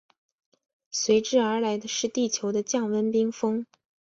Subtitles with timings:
[0.89, 3.67] 随之而来的是地球的降温冰封。